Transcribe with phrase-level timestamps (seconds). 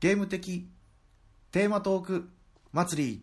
[0.00, 0.68] ゲーム的
[1.50, 2.28] テーマトーク
[2.72, 3.22] 祭り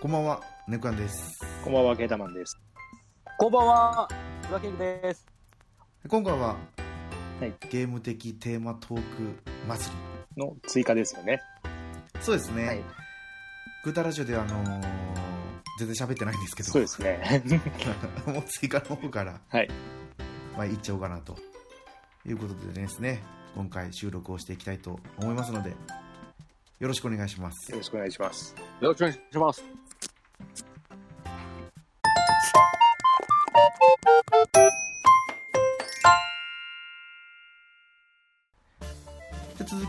[0.00, 2.56] こんばんはネクアンですこんばんは、ケータマンです。
[3.36, 4.08] こんばんは、
[4.62, 5.26] キングです。
[6.08, 6.56] 今回は、
[7.40, 9.02] はいゲーム的テーマトーク
[9.68, 9.94] 祭
[10.36, 11.40] りの追加ですよね。
[12.20, 12.80] そうですね、はい
[13.84, 15.08] グータラジオではあのー
[15.78, 17.42] 全然喋ってないんですけどそうですね。
[18.26, 19.68] もう追加の方から、はい。
[20.56, 21.36] まあ、いっちゃおうかなと
[22.26, 23.22] いうことでですね
[23.54, 25.70] 今回収録をしていきたいと思いますので
[26.80, 28.56] よろしくお願いしますよろしくお願いします。
[28.80, 29.64] よろしくお願いします。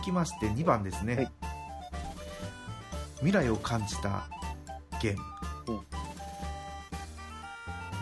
[0.10, 1.32] きまして2番ですね、はい。
[3.18, 4.28] 未来を感じた
[5.02, 5.16] ゲー
[5.72, 5.84] ム、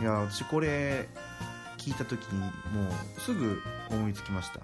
[0.02, 1.09] いや私これ
[1.78, 2.50] 聞いた時にも
[3.18, 4.62] うすぐ思いつきました。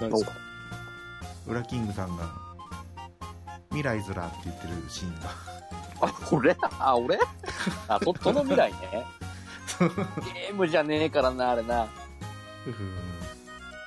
[0.00, 0.32] 何ですか？
[1.48, 2.30] ウラキングさんが
[3.70, 5.30] 「未来面」って言ってるシーンが。
[6.00, 7.18] あ、俺あ、俺？
[7.88, 8.78] あ、そ、その未来ね。
[9.80, 11.88] ゲームじゃねえからな、あれな。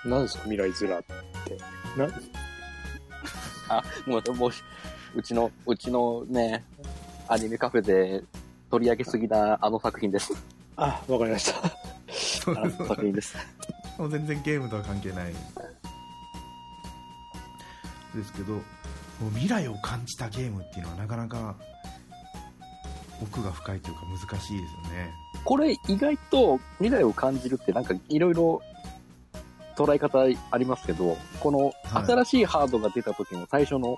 [0.03, 0.43] 何ですか？
[0.43, 1.15] 未来面って。
[1.97, 2.07] な、
[3.77, 4.51] あ、もう、もう、
[5.15, 6.63] うちの、うちのね、
[7.27, 8.23] アニメカフェで
[8.69, 10.33] 取り上げすぎなあの作品です。
[10.75, 12.61] あ、わかりました。
[12.61, 13.35] あの作品です。
[13.97, 15.33] もう全然ゲームとは関係ない
[18.15, 18.59] ですけども
[19.27, 21.55] う未来を感じたゲームっていうのはなかなか
[23.21, 25.11] 奥が深いというか難しいですよね
[25.43, 28.61] これ意外と未来を感じるってなんかいろいろ
[29.75, 30.19] 捉え方
[30.51, 33.97] ありますけど、このはい新しいハードが出た時の最初の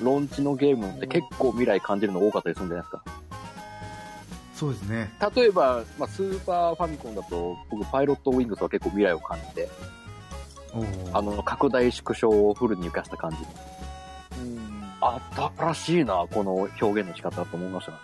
[0.00, 3.02] ローンチのゲームって結構未来感じるの多かったりするんじゃないですか。
[4.54, 9.68] そうですね例えば、まあ、スーパーファミコンだと、僕、パイロットウィングスは結構未来を感じて、
[11.12, 13.36] あの、拡大縮小をフルに活かした感じ。
[14.40, 14.68] うん。
[15.56, 17.98] 新しいな、この表現の仕方と思いましたね。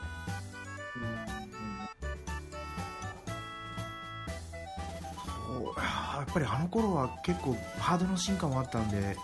[6.34, 9.16] ぱりあの頃は結構ハードの進化もあったんで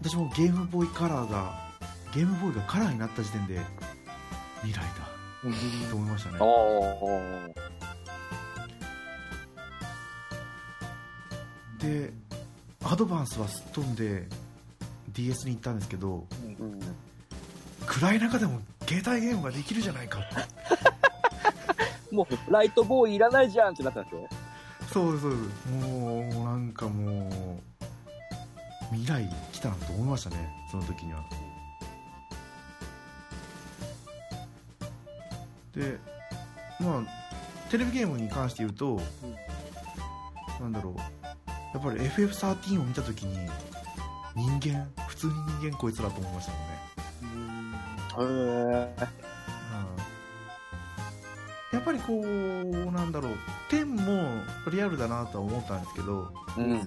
[0.00, 1.66] 私もゲームボーイカラーが
[2.14, 3.60] ゲームボーイがカラーになった時点で
[4.62, 4.84] 未来だ
[5.90, 6.38] と思いましたね。
[11.78, 12.12] で
[12.84, 14.26] アドバンスはすっ飛んで
[15.12, 16.26] DS に行ったんですけど
[16.60, 16.80] うん
[17.86, 20.20] 暗い中でも携帯ゲームができるじゃないか
[22.10, 24.28] もう、ライトボーイいらないじゃんってなったんですよ。
[24.92, 25.32] そうですそう
[25.70, 27.28] もうなんかも
[28.90, 30.36] う未来来たなと思いましたね
[30.70, 31.24] その時には。
[35.74, 35.98] で
[36.80, 37.02] まあ
[37.70, 38.98] テレビゲームに関して言うと、
[40.58, 43.36] なんだろうやっぱり FF13 を見た時に
[44.34, 46.58] 人間普通に人間こいつらと思いましたも
[47.42, 48.88] んね。
[48.96, 49.27] へえ。
[51.72, 53.32] やっぱりこうなんだろう。
[53.70, 56.80] 10もリアルだなとは思ったんですけどうん。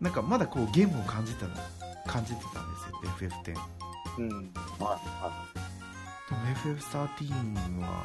[0.00, 2.78] なんかまだこうゲームを感じてた感じてたんで
[3.20, 3.30] すよ。
[3.30, 3.54] FF10 で
[4.18, 4.28] うん。
[4.28, 5.46] はいは
[6.30, 8.04] も FF13 は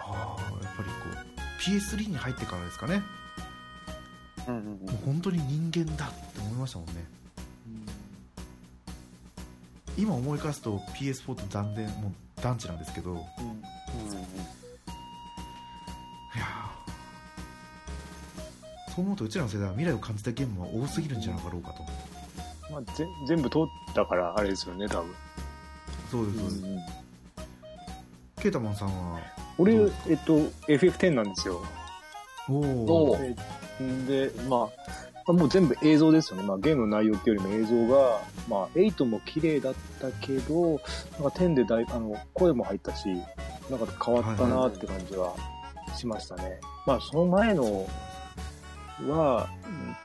[0.00, 3.02] ああやっぱりこう PS3 に入ってからですかね。
[4.46, 4.50] い。
[4.50, 4.64] うんうん。
[4.64, 7.18] もう本当に人間だって思いましたもんね。
[9.96, 13.16] 今思い返すと PS4 と断然もう団地なんですけどい
[16.38, 21.82] やーそう思うとうちらの世代は未来を感じたゲームは多すぎるんじゃなかろうかと。
[22.70, 23.62] まあ、ぜ全部通っ
[23.94, 25.14] たから、あれですよね、多分。
[26.10, 26.62] そうですそうです、
[28.42, 29.20] ケータマンさんは？
[29.56, 29.76] 俺え
[30.12, 30.38] っと、
[30.68, 31.62] FF10 なんですよ。
[32.48, 33.16] おおお
[34.06, 34.70] で、まあ、
[35.32, 36.42] もう全部映像ですよね。
[36.42, 40.84] まあ、ゲームの内容っていうよりも映像が、まあ、8も綺麗だったけど、なんか
[41.22, 43.08] 10でだいあの、声も入ったし、
[43.70, 45.34] なんか変わったなって感じは
[45.96, 46.60] しましたね。
[46.86, 47.86] まあ、その前の
[49.08, 49.48] は、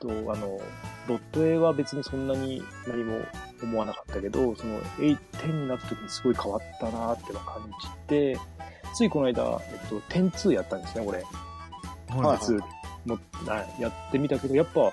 [0.02, 0.60] うんと、あの、
[1.08, 3.20] ロット A は別にそんなに何も
[3.62, 8.38] 思わなかったけど、その8、10になった時にすごい変わったなっていうのを感じて、
[8.94, 11.18] ついこの間、えっと、10-2やったんですね、俺。
[11.18, 11.24] は
[12.34, 14.92] い2もなやってみたけど、やっぱ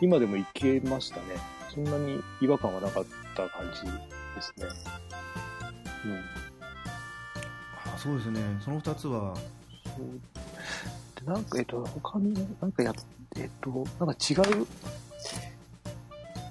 [0.00, 1.22] 今でもいけましたね。
[1.72, 3.04] そんなに違和感はなかっ
[3.34, 4.66] た感じですね。
[6.04, 6.20] うん。
[7.94, 9.34] あそうですねその2つは？
[11.24, 12.94] なんか、えっと、他に、なんかやっ、
[13.36, 14.66] えっと、なんか違う、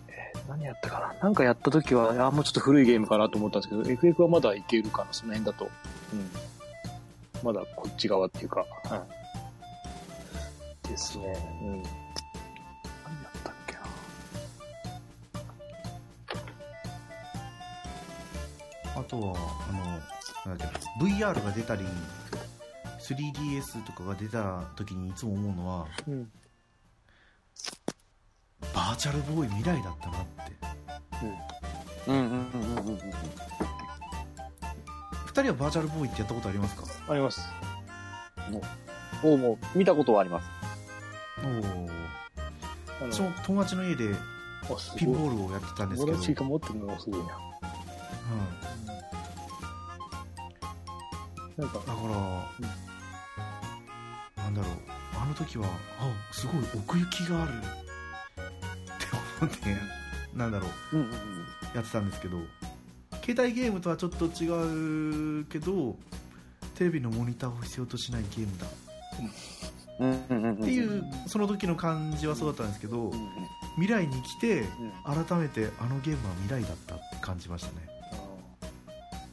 [0.10, 5.70] えー何やったかななんかやった時は、いや、もうちょっと古いゲームかなと思ったんですけど、FF はまだいけるかな、その辺だと。
[6.14, 6.30] うん。
[7.42, 9.25] まだこっち側っていうか、はい。
[10.88, 11.34] ですね。
[11.62, 11.70] うん。
[11.72, 11.84] 何や
[13.38, 13.80] ったっけな
[18.98, 19.36] あとは
[19.70, 19.80] あの
[20.52, 21.86] なんだっけ VR が出たり
[23.00, 26.32] 3DS とかが出た時にいつも思うのはうん。
[28.74, 30.54] バーチャルボーイ未来だったなって
[32.08, 32.98] うんうんうんうんうんうん。
[35.28, 36.84] 2人はバーチャルボーイってやったことありますか？
[37.10, 37.42] あります。
[39.24, 40.48] おうもう見たことはあります。
[41.46, 41.52] おお
[43.02, 44.14] あの私も友達の家で
[44.98, 46.88] ピンボールをやってたんですけど、友達が持ってるの？
[46.88, 47.26] がすごいな。
[51.58, 51.92] なんか、だか
[54.38, 54.72] ら、なんだろう。
[55.22, 55.68] あの時は
[56.00, 57.52] あすごい奥行きがある。
[57.54, 57.64] って
[59.42, 59.78] 思って
[60.36, 60.98] なんだろう。
[60.98, 61.12] うんうん
[61.74, 62.38] やってたんですけど。
[63.24, 65.96] 携帯ゲームとはちょっと違うけど
[66.76, 68.68] テレビのモニターを必要としないゲームだ
[69.96, 73.12] っていうその時の感じはそうだったんですけど。
[73.78, 75.26] 未来に来てうん。
[75.26, 77.90] 改めてあのゲームは未来だったって感じましたね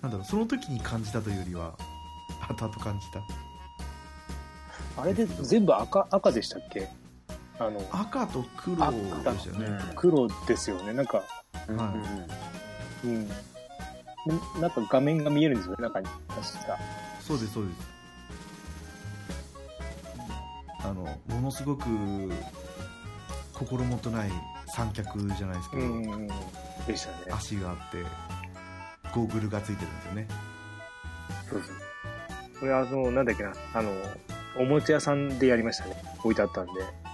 [0.00, 1.78] なんだろうその時に感じたというよりは
[2.48, 3.22] 後々感じた？
[5.00, 6.88] あれで全部赤、赤でしたっけ？
[7.60, 8.82] あの、赤と黒で
[9.38, 10.92] したよね黒ですよね。
[10.92, 11.22] なんか、
[11.68, 11.84] うんうん
[13.04, 13.28] うん。
[13.28, 13.34] な
[14.60, 16.06] なんか画面が見えるんですよね、中に。
[16.28, 16.76] 確か。
[17.20, 17.91] そうですそうです
[20.92, 21.04] あの
[21.34, 21.84] ものすごく
[23.54, 24.30] 心もとない
[24.76, 26.28] 三脚じゃないですけど、うん。
[26.86, 27.16] でしたね。
[27.30, 28.04] 足があって
[29.14, 30.28] ゴーグルがついてるんですよね
[31.48, 31.76] そうそう。
[32.60, 33.90] これあの、なんだっけな、あの、
[34.58, 35.96] おもちゃ屋さんでやりましたね。
[36.18, 36.72] 置いてあったんで。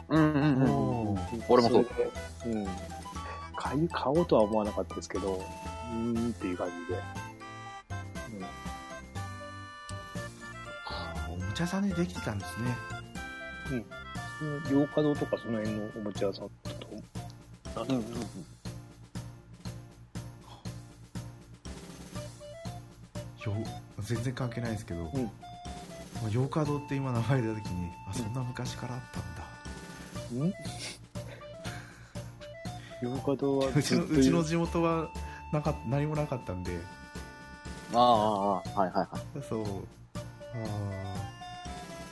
[0.08, 1.18] うんうんうんうん。
[1.48, 1.86] 俺もそう
[2.46, 2.66] れでうん。
[3.56, 7.00] 買い、買おうとは思わなかったですけど、うーんっていう感じで。
[10.90, 12.76] あーおもちゃ屋さんでできてたんですね
[13.70, 13.84] うん。
[14.80, 16.86] 洋華堂とかその辺のおもちゃ屋さんだと、
[17.74, 18.00] なんだろう。
[18.00, 18.22] うんうんうん。
[23.62, 23.66] よ
[24.00, 25.24] 全然関係ないですけど、うん。
[25.24, 25.30] ま
[26.26, 30.52] あヨーカドーって今名前出た時にあそんな昔からあったんだ、ん？
[33.02, 35.08] 洋華堂はうちのうちの地元は
[35.52, 36.78] なか何もなかったんで。
[37.94, 39.42] ああ、ああ、はいはいはい。
[39.48, 39.64] そう。
[40.14, 40.18] あ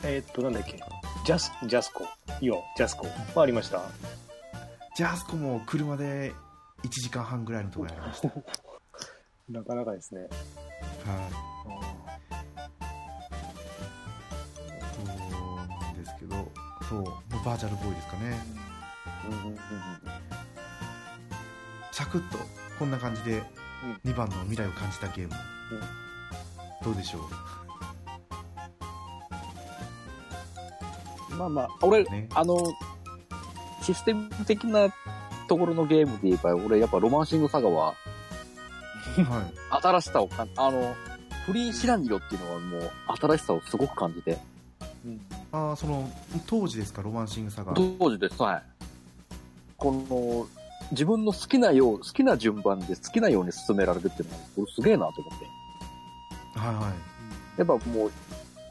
[0.04, 0.78] えーっと、なんだっけ、
[1.24, 2.04] ジャス、ジャスコ、
[2.40, 3.06] イオン、ジャスコ？
[3.34, 3.78] はありました？
[3.78, 3.82] ー
[4.96, 6.32] じゃああそこも車で
[6.84, 8.28] 1時間半ぐらいのところにありました。
[9.50, 10.22] なかなかですね。
[10.22, 10.30] はい。
[14.94, 16.34] そうなんですけど
[16.88, 17.04] そう。
[17.44, 18.38] バーチャルボーイですかね
[19.26, 19.58] うんうんうんうん。
[21.92, 22.38] サクッと
[22.78, 23.42] こんな感じで
[24.04, 25.34] うん2番の未来を感じたゲーム、
[26.82, 27.18] どうでしょ
[31.36, 32.28] まあまあ、俺、ね。
[32.34, 32.58] あの、
[33.82, 34.88] システム的な
[35.48, 37.94] ところのゲームで言えば、俺やっぱロマンシングサガは、
[39.18, 39.82] うはい。
[39.82, 40.94] 新しさを感あの、
[41.46, 42.90] フリーシラニロっていうのはもう、
[43.20, 44.38] 新しさをすごく感じて、
[45.52, 46.10] ああその
[46.46, 47.72] 当時ですかロマンシングサガ。
[47.74, 48.62] 当時です、はい。
[49.76, 50.46] この、
[50.90, 56.58] 自分の好きなよう、好きな順番で好きなように進められるっていうのは、これすげえなと思って。
[56.58, 57.58] はいはい。
[57.58, 58.12] やっぱもう、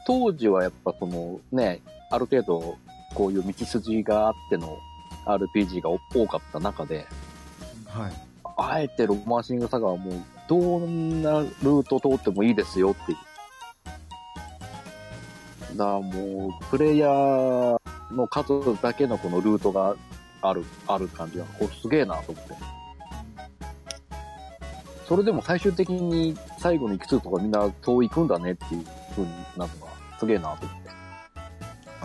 [0.06, 2.78] 当時はやっぱそのね、ある程度
[3.14, 4.78] こういう道筋があっての
[5.26, 7.06] RPG が多かった中で、
[7.86, 8.12] はい
[8.58, 10.14] あえてロマンシングサガはもう
[10.48, 13.18] どんなルート通ってもいいですよっていう。
[15.76, 17.78] だからもう、プレイヤー
[18.12, 19.94] の数だけのこのルートが
[20.40, 22.54] ある、ある感じが、これすげえなと思って。
[25.06, 30.85] それでも最終的に最後の行き着くとかみんな遠い行くんだねっていう風になるのがすげえなと思って。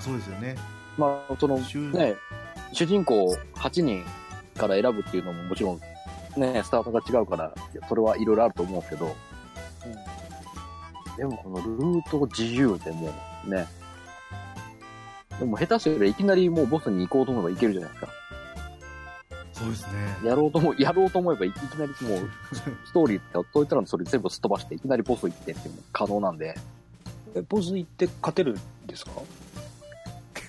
[0.02, 0.56] あそうですよね。
[0.98, 2.16] まあ、その主ね、
[2.74, 4.04] 主人公8人
[4.58, 5.80] から選ぶっていうのももちろん
[6.40, 7.54] ね、スタートが違うから、
[7.88, 9.16] それはいろいろあると思うんですけど、
[11.18, 13.14] でもこのルート自由でも
[13.46, 13.68] うね、
[15.40, 18.12] でも下手すればいきなりもうボスに行こうと思えばいけるじゃないですか。
[19.54, 20.18] そうですね。
[20.30, 22.30] やろうとも、 やろうと思えばいきなりもう、
[22.86, 26.56] ストーリーってそういったらそれ全部すっ飛ばしていきなりボス行ってっていうのも可能なんで、
[27.36, 29.12] え、ボス行って勝てるんですか？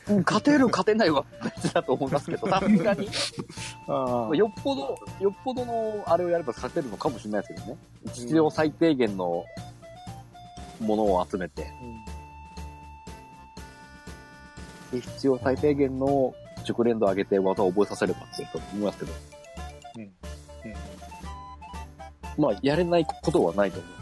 [0.09, 3.09] 勝てる勝てないは別だと思いますけど、さすがに。
[3.89, 7.79] あよっぽど、よっぽどのあれをやれば勝てるのかもしれないですけどね。
[8.13, 9.45] 必要最低限の
[10.81, 11.67] ものを集めて、
[14.93, 19.13] で必要最低限の熟練度上げて技を覚えさせればって思いますけど。
[19.97, 20.03] うん。
[20.03, 20.13] うん。
[22.43, 23.93] まあ、やれないことはないと思う。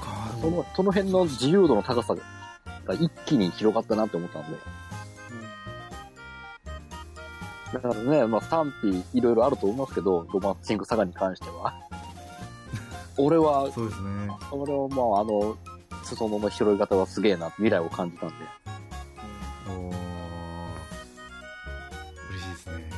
[0.00, 0.38] か。
[0.40, 2.22] その、その辺の自由度の高さが
[2.94, 4.56] 一気に広がったなって思ったんで。
[7.72, 11.72] だからね、まあ賛否いろいろあると思いますけど、ロマンシングサガに関しては。
[13.16, 15.56] 俺は、そうですね俺はまああの、
[16.04, 18.34] 裾野の拾い方はすげえな、未来を感じたんで。
[19.68, 19.90] おー
[22.30, 22.90] 嬉しいですね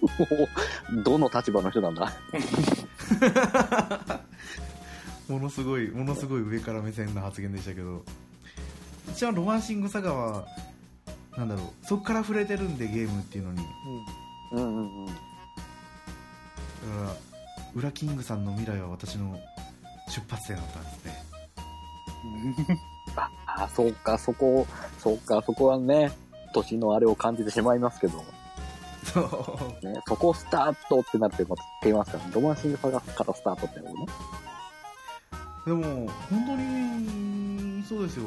[0.00, 0.08] も
[1.00, 2.12] う、 どの立場の人なんだ？
[5.28, 8.04] ものすごいものすごい上から目線な発言でしたけど
[9.16, 10.44] 一番ロマンシングサガは
[11.38, 13.56] なんだろうそこから触れてるんでゲームっていうのに。
[13.56, 13.68] だか
[14.52, 15.06] うんうんうん。
[15.06, 15.12] ら
[17.74, 19.40] ウラキングさんの未来は私の
[20.10, 21.24] 出発点だったんですね。
[23.16, 24.66] あ、あ、そうか、そこ、
[24.98, 26.12] そうか、そこはね、
[26.52, 28.22] 年のあれを感じてしまいますけど、
[29.02, 29.86] そう。
[29.86, 32.18] ね、そこスタートってなってまた言いますか。
[32.18, 34.12] らね、ロマンシングサガからスタートってのもね。
[35.64, 35.82] でも
[36.30, 38.24] 本当にそうですよ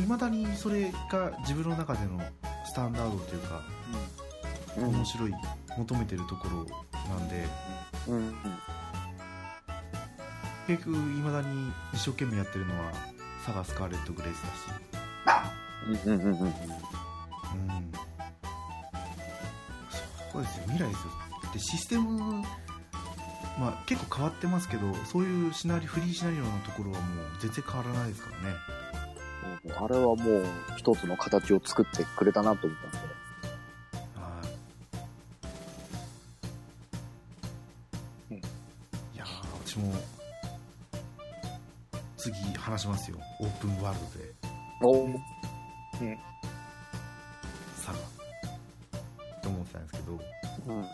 [0.00, 2.20] いまだにそれが自分の中での
[2.64, 3.62] スタンダードというか
[4.78, 4.88] うん。
[4.88, 5.32] 面白い
[5.76, 6.66] 求めてるところ
[7.08, 7.46] なんで。
[8.08, 8.34] うんうん。
[10.66, 12.92] 結局いまだに一生懸命やってるのは
[13.44, 16.06] サガスカーレット・グレイスだし。
[16.06, 16.12] うん。
[16.14, 16.20] うん。
[16.20, 16.30] うん。
[16.30, 16.46] うん。
[16.46, 16.52] うん。
[20.32, 21.12] そうですよ未来ですよ
[21.52, 22.42] でシステム
[23.58, 28.54] まあ結構変わってますけどそういうシナリフリーシナリオのところはもう全然変わらないですからね
[29.78, 30.44] あれはもう
[30.76, 32.98] 一つの形を作ってくれたなと思ったんで。
[34.14, 34.42] は
[38.30, 38.36] い、うん。
[38.36, 38.40] い
[39.16, 39.28] やー
[39.66, 39.94] 私も
[42.16, 43.18] 次話しますよ。
[43.40, 44.32] オープンワールドで。
[44.82, 45.08] お
[47.76, 47.98] サガ
[49.42, 50.20] と思ってたんですけど。
[50.68, 50.82] うん。
[50.82, 50.88] は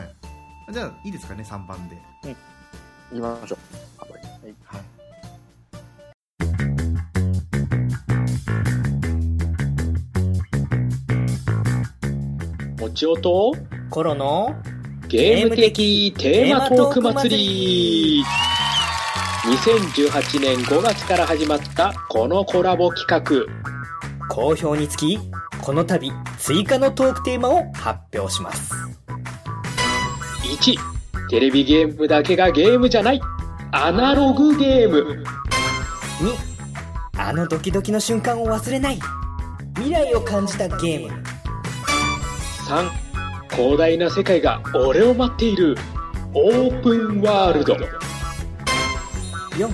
[0.00, 0.72] い。
[0.72, 1.96] じゃあいいですかね3番で。
[2.22, 2.36] 行
[3.14, 3.81] きましょう。
[12.94, 13.54] ちおと
[13.90, 14.54] コロの
[15.08, 18.24] ゲーム的テーマトーク祭り
[19.44, 23.52] 2018年5月から始まったこのコラボ企画
[24.28, 25.18] 好評につき、
[25.62, 28.72] この度追加のトークテーマを発表します。
[30.42, 33.20] 1テレビゲームだけがゲームじゃない
[33.72, 35.24] アナログゲーム
[37.14, 38.98] 2、あのドキドキの瞬間を忘れない。
[39.76, 41.31] 未来を感じたゲーム。
[42.72, 42.90] 3
[43.50, 45.76] 広大な世界が俺を待っている
[46.32, 47.74] オープンワールド
[49.56, 49.68] 4、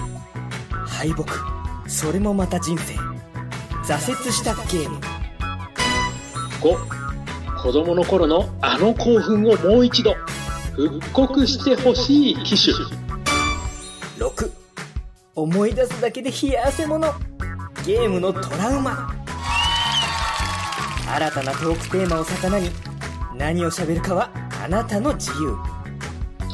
[0.84, 1.24] 敗北。
[1.88, 2.94] それもまた人生。
[3.84, 4.98] 挫折したゲーム。
[6.60, 10.16] 5子供の頃のあの興奮をもう一度
[10.74, 12.74] 復刻してほしい機種
[14.18, 14.50] 6、
[15.36, 17.14] 思い出すだけで冷や汗もの。
[17.86, 19.14] ゲームのトラウマ。
[21.10, 22.70] 新たなトークテーマを魚に、
[23.38, 24.30] 何を喋るかは
[24.64, 25.57] あなたの自由。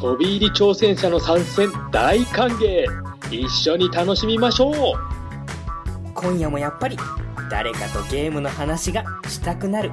[0.05, 2.85] 飛び入り挑戦者の参戦大歓迎
[3.31, 4.75] 一緒に楽しみましょう
[6.13, 6.99] 今夜もやっぱり
[7.51, 9.93] 誰かとゲームの話がしたくなる